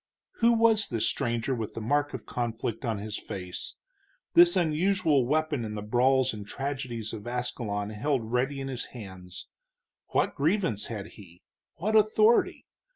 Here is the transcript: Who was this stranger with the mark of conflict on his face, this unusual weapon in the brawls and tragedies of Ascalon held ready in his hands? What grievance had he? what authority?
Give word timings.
Who 0.37 0.53
was 0.53 0.89
this 0.89 1.05
stranger 1.05 1.53
with 1.53 1.75
the 1.75 1.79
mark 1.79 2.15
of 2.15 2.25
conflict 2.25 2.83
on 2.85 2.97
his 2.97 3.19
face, 3.19 3.75
this 4.33 4.55
unusual 4.55 5.27
weapon 5.27 5.63
in 5.63 5.75
the 5.75 5.83
brawls 5.83 6.33
and 6.33 6.43
tragedies 6.43 7.13
of 7.13 7.27
Ascalon 7.27 7.91
held 7.91 8.31
ready 8.31 8.59
in 8.59 8.67
his 8.67 8.85
hands? 8.97 9.45
What 10.07 10.33
grievance 10.33 10.87
had 10.87 11.05
he? 11.05 11.43
what 11.75 11.95
authority? 11.95 12.65